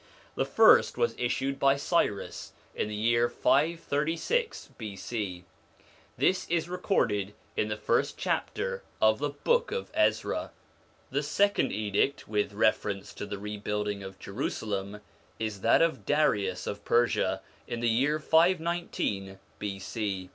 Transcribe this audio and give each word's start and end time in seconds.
The 0.33 0.45
first 0.45 0.97
was 0.97 1.13
issued 1.19 1.59
by 1.59 1.75
Cyrus 1.75 2.53
in 2.73 2.87
the 2.87 2.95
year 2.95 3.29
536 3.29 4.69
B.C.; 4.75 5.45
this 6.17 6.49
is 6.49 6.67
recorded 6.67 7.35
in 7.55 7.67
the 7.67 7.77
first 7.77 8.17
chapter 8.17 8.81
of 8.99 9.19
the 9.19 9.29
Book 9.29 9.71
of 9.71 9.91
Ezra. 9.93 10.49
The 11.11 11.21
second 11.21 11.71
edict, 11.71 12.27
with 12.27 12.53
reference 12.53 13.13
to 13.13 13.27
the 13.27 13.37
rebuild 13.37 13.87
ing 13.89 14.01
of 14.01 14.17
Jerusalem, 14.17 15.01
is 15.37 15.61
that 15.61 15.83
of 15.83 16.03
Darius 16.03 16.65
of 16.65 16.83
Persia 16.83 17.43
in 17.67 17.79
the 17.81 17.87
year 17.87 18.17
519 18.19 19.37
B.C. 19.59 20.29